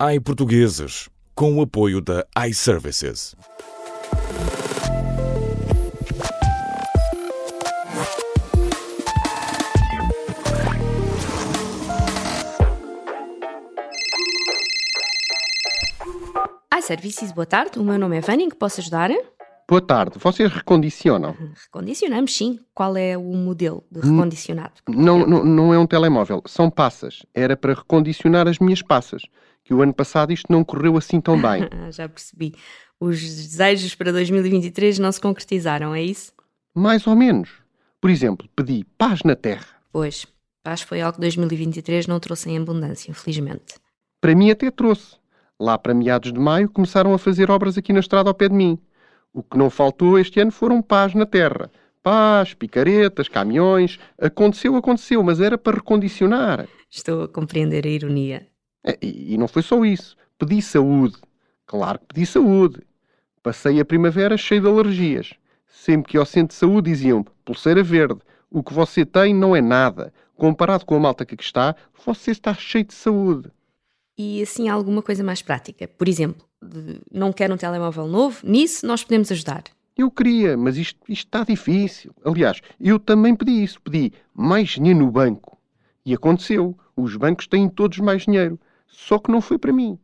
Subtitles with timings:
[0.00, 3.34] iPortugueses, com o apoio da iServices.
[16.78, 17.80] iServices, boa tarde.
[17.80, 19.10] O meu nome é Vânia, em que posso ajudar?
[19.68, 20.16] Boa tarde.
[20.20, 21.36] Vocês recondicionam?
[21.64, 22.60] Recondicionamos, sim.
[22.72, 24.74] Qual é o modelo de recondicionado?
[24.88, 27.26] Não, não, não é um telemóvel, são passas.
[27.34, 29.22] Era para recondicionar as minhas passas,
[29.68, 31.68] que o ano passado isto não correu assim tão bem.
[31.92, 32.54] Já percebi.
[32.98, 36.32] Os desejos para 2023 não se concretizaram, é isso?
[36.74, 37.50] Mais ou menos.
[38.00, 39.66] Por exemplo, pedi paz na terra.
[39.92, 40.26] Pois,
[40.64, 43.74] paz foi algo que 2023 não trouxe em abundância, infelizmente.
[44.22, 45.16] Para mim até trouxe.
[45.60, 48.54] Lá para meados de maio começaram a fazer obras aqui na estrada ao pé de
[48.54, 48.78] mim.
[49.34, 51.70] O que não faltou este ano foram paz na terra.
[52.02, 53.98] Paz, picaretas, caminhões.
[54.18, 56.66] Aconteceu, aconteceu, mas era para recondicionar.
[56.88, 58.46] Estou a compreender a ironia.
[58.84, 60.16] É, E, e não foi só isso.
[60.38, 61.16] Pedi saúde.
[61.66, 62.82] Claro que pedi saúde.
[63.42, 65.34] Passei a primavera cheio de alergias.
[65.66, 68.20] Sempre que ao centro de saúde diziam pulseira verde.
[68.50, 70.12] O que você tem não é nada.
[70.36, 71.74] Comparado com a malta que aqui está,
[72.06, 73.50] você está cheio de saúde.
[74.16, 75.86] E assim alguma coisa mais prática.
[75.86, 76.44] Por exemplo,
[77.12, 78.40] não quer um telemóvel novo?
[78.44, 79.64] Nisso nós podemos ajudar.
[79.96, 82.12] Eu queria, mas isto, isto está difícil.
[82.24, 83.80] Aliás, eu também pedi isso.
[83.80, 85.58] Pedi mais dinheiro no banco.
[86.04, 86.76] E aconteceu.
[86.96, 88.58] Os bancos têm todos mais dinheiro.
[88.88, 89.98] Só que não foi para mim.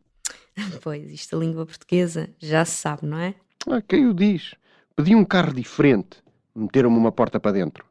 [0.81, 3.35] Pois, isto a língua portuguesa já se sabe, não é?
[3.69, 4.55] Ah, quem o diz?
[4.95, 6.23] Pedi um carro diferente.
[6.55, 7.83] Meteram-me uma porta para dentro.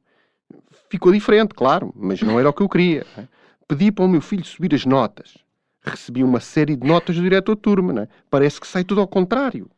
[0.89, 3.05] Ficou diferente, claro, mas não era o que eu queria.
[3.17, 3.29] né?
[3.69, 5.37] Pedi para o meu filho subir as notas.
[5.83, 7.93] Recebi uma série de notas do diretor turma.
[7.93, 8.09] né?
[8.31, 9.69] Parece que sai tudo ao contrário.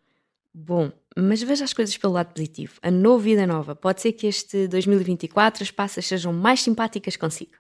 [0.55, 2.75] Bom, mas veja as coisas pelo lado positivo.
[2.83, 3.75] A nova vida nova.
[3.75, 7.53] Pode ser que este 2024 as passas sejam mais simpáticas consigo.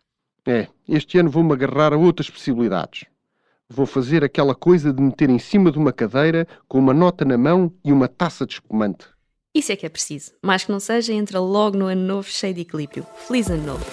[0.46, 3.04] É, este ano vou-me agarrar a outras possibilidades.
[3.68, 7.36] Vou fazer aquela coisa de meter em cima de uma cadeira com uma nota na
[7.36, 9.06] mão e uma taça de espumante.
[9.52, 10.32] Isso é que é preciso.
[10.40, 13.04] Mais que não seja, entra logo no ano novo cheio de equilíbrio.
[13.26, 13.84] Feliz ano novo!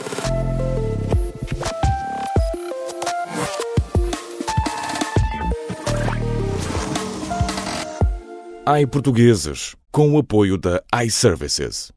[8.82, 11.94] iPortugueses, com o apoio da iServices.